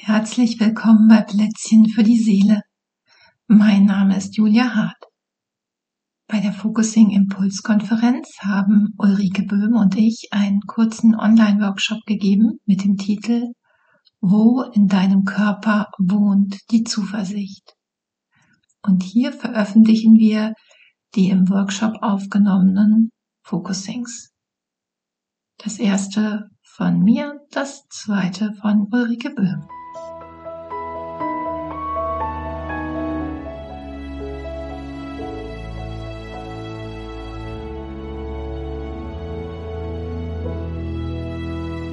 [0.00, 2.62] Herzlich willkommen bei Plätzchen für die Seele.
[3.46, 5.04] Mein Name ist Julia Hart.
[6.28, 12.84] Bei der Focusing Impuls Konferenz haben Ulrike Böhm und ich einen kurzen Online-Workshop gegeben mit
[12.84, 13.52] dem Titel
[14.20, 17.74] Wo in deinem Körper wohnt die Zuversicht?
[18.82, 20.54] Und hier veröffentlichen wir
[21.14, 23.10] die im Workshop aufgenommenen
[23.42, 24.30] Focusings.
[25.58, 29.68] Das erste von mir, das zweite von Ulrike Böhm.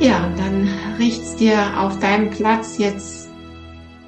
[0.06, 0.68] Ja, dann
[1.00, 3.28] richt's dir auf deinem Platz jetzt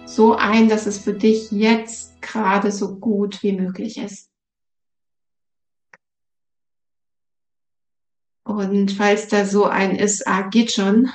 [0.05, 4.29] so ein, dass es für dich jetzt gerade so gut wie möglich ist.
[8.43, 11.09] Und falls da so ein ist, ah, geht schon,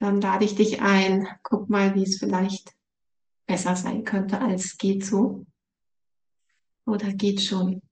[0.00, 1.28] dann lade ich dich ein.
[1.44, 2.72] Guck mal, wie es vielleicht
[3.46, 5.46] besser sein könnte als geht so.
[6.86, 7.82] Oder geht schon.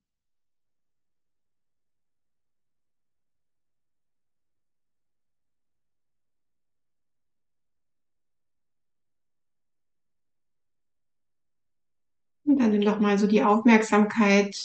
[12.50, 14.56] Und dann nimm doch mal so die Aufmerksamkeit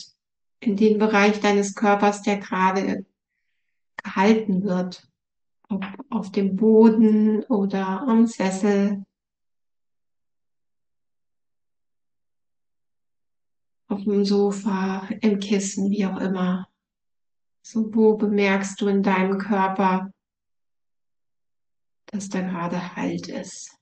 [0.59, 3.05] in den Bereich deines Körpers, der gerade
[4.03, 5.07] gehalten wird.
[5.69, 9.05] Ob auf dem Boden oder am Sessel.
[13.87, 16.67] Auf dem Sofa, im Kissen, wie auch immer.
[17.61, 20.09] So, wo bemerkst du in deinem Körper,
[22.07, 23.77] dass da gerade Halt ist?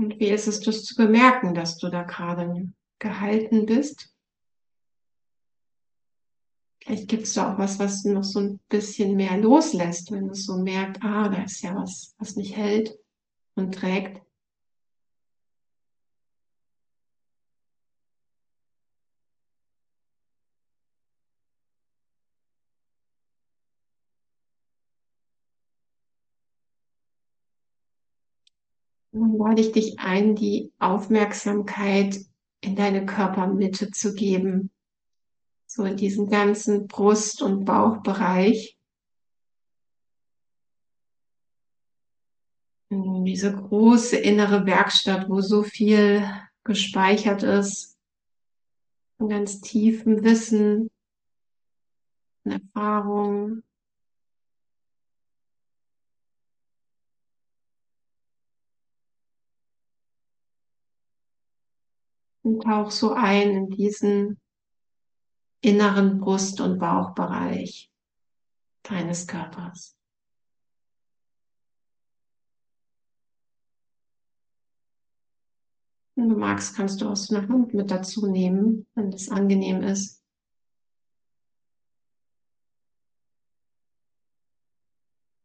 [0.00, 4.10] Und wie ist es, das zu bemerken, dass du da gerade gehalten bist?
[6.82, 10.46] Vielleicht gibt es da auch was, was noch so ein bisschen mehr loslässt, wenn es
[10.46, 12.98] so merkt, ah, da ist ja was, was nicht hält
[13.56, 14.22] und trägt.
[29.12, 32.18] Dann lade ich dich ein, die Aufmerksamkeit
[32.60, 34.70] in deine Körpermitte zu geben.
[35.66, 38.76] So in diesen ganzen Brust- und Bauchbereich.
[42.90, 46.28] Diese große innere Werkstatt, wo so viel
[46.64, 47.96] gespeichert ist.
[49.18, 50.90] Von ganz tiefem Wissen,
[52.44, 53.62] Erfahrungen.
[62.42, 64.40] Und tauch so ein in diesen
[65.60, 67.90] inneren Brust- und Bauchbereich
[68.82, 69.96] deines Körpers.
[76.16, 79.82] Wenn du magst, kannst du auch so eine Hand mit dazu nehmen, wenn das angenehm
[79.82, 80.22] ist.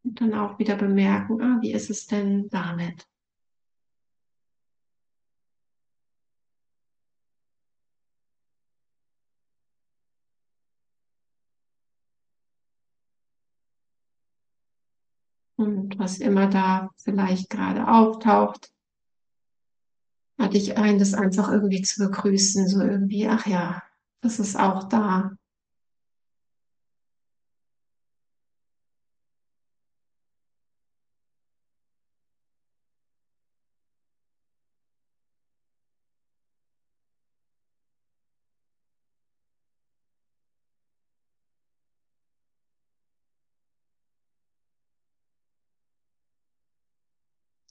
[0.03, 3.07] Und dann auch wieder bemerken, ah, wie ist es denn damit?
[15.57, 18.71] Und was immer da vielleicht gerade auftaucht,
[20.37, 23.81] lade ich ein, das einfach irgendwie zu begrüßen, so irgendwie, ach ja,
[24.21, 25.31] das ist auch da.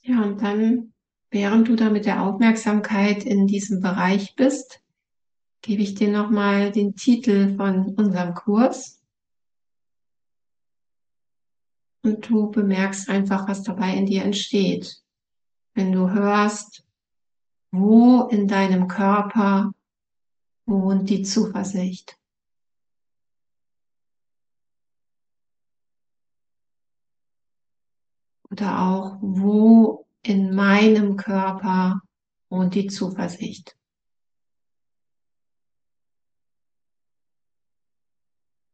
[0.07, 0.93] Ja, und dann,
[1.31, 4.83] während du da mit der Aufmerksamkeit in diesem Bereich bist,
[5.63, 9.01] gebe ich dir nochmal den Titel von unserem Kurs.
[12.03, 15.01] Und du bemerkst einfach, was dabei in dir entsteht.
[15.73, 16.85] Wenn du hörst,
[17.71, 19.73] wo in deinem Körper
[20.67, 22.19] wohnt die Zuversicht.
[28.55, 32.01] Oder auch, wo in meinem Körper
[32.49, 33.77] wohnt die Zuversicht.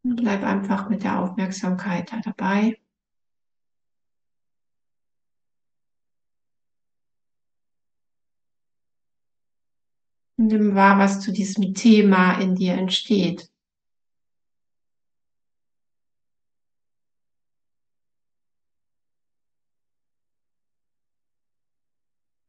[0.03, 2.79] Und bleib einfach mit der Aufmerksamkeit da dabei.
[10.37, 13.51] Nimm wahr, was zu diesem Thema in dir entsteht.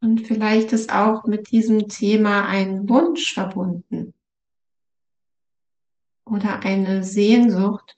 [0.02, 4.16] Und vielleicht ist auch mit diesem Thema ein Wunsch verbunden
[6.26, 7.96] oder eine Sehnsucht.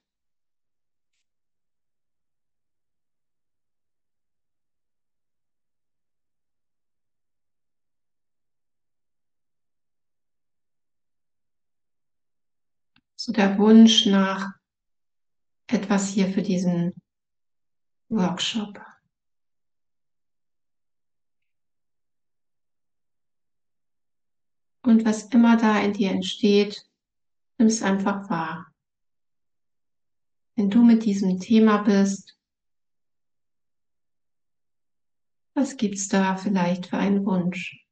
[13.16, 14.52] So der Wunsch nach
[15.68, 16.94] etwas hier für diesen
[18.10, 18.93] Workshop.
[24.84, 26.86] Und was immer da in dir entsteht,
[27.58, 28.68] nimm es einfach wahr.
[30.56, 32.38] Wenn du mit diesem Thema bist,
[35.56, 37.88] was gibt's da vielleicht für einen Wunsch?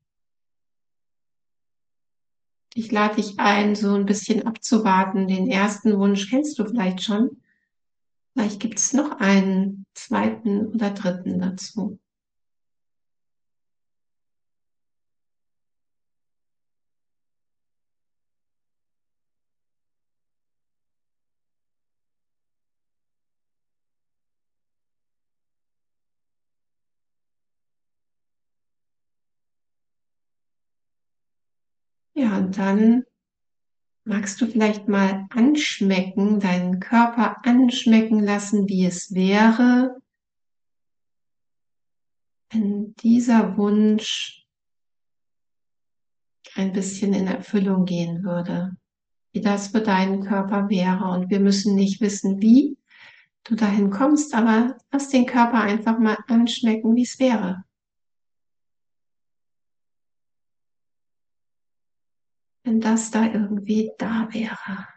[2.74, 5.28] Ich lade dich ein, so ein bisschen abzuwarten.
[5.28, 7.42] Den ersten Wunsch kennst du vielleicht schon.
[8.34, 12.00] Vielleicht gibt es noch einen zweiten oder dritten dazu.
[32.14, 33.04] Ja, und dann
[34.04, 40.02] magst du vielleicht mal anschmecken, deinen Körper anschmecken lassen, wie es wäre,
[42.52, 44.46] wenn dieser Wunsch
[46.56, 48.76] ein bisschen in Erfüllung gehen würde,
[49.32, 51.06] wie das für deinen Körper wäre.
[51.12, 52.78] Und wir müssen nicht wissen, wie
[53.46, 57.64] du dahin kommst, aber lass den Körper einfach mal anschmecken, wie es wäre.
[62.64, 64.88] Wenn das da irgendwie da wäre.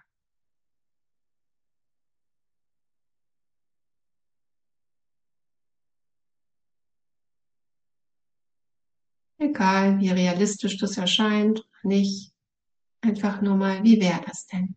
[9.39, 12.33] Egal, wie realistisch das erscheint, nicht.
[13.01, 14.77] Einfach nur mal, wie wäre das denn?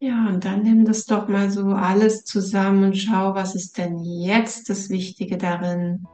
[0.00, 3.98] Ja, und dann nimm das doch mal so alles zusammen und schau, was ist denn
[3.98, 6.06] jetzt das Wichtige darin?